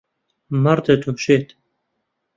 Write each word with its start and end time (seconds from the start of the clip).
مەڕ 0.63 0.77
دەدۆشێت. 0.85 1.47